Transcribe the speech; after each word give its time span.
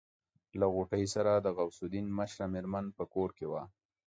له 0.59 0.65
غوټۍ 0.73 1.05
سره 1.15 1.31
د 1.35 1.47
غوث 1.57 1.77
الدين 1.85 2.07
مشره 2.17 2.45
مېرمن 2.53 2.85
په 2.97 3.03
کور 3.13 3.29
کې 3.37 3.45
وه. 3.51 3.63